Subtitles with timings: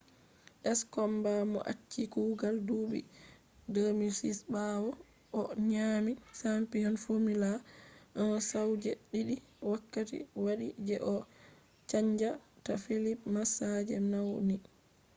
[0.79, 2.99] skomba mo achi kugal duɓi
[3.73, 4.89] 2006 ɓawo
[5.39, 7.51] o nyaami champiyon fomula
[8.21, 9.35] 1 sau je ɗiɗi
[9.69, 11.15] wakkati waɗi je o
[11.89, 12.29] chanja
[12.65, 14.55] ta felipe masaa je nauni